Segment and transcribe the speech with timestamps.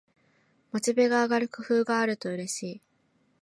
[0.71, 2.81] モチベが上がる工夫があるとうれしい